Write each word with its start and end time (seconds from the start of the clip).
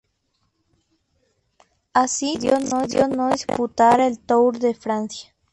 Así, 1.93 2.35
decidió 2.39 3.07
no 3.13 3.29
disputar 3.29 3.99
el 3.99 4.17
Tour 4.17 4.57
de 4.57 4.73
Francia. 4.73 5.35